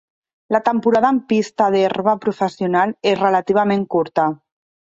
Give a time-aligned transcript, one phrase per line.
[0.55, 4.27] La temporada en pista d'herba professional és relativament curta.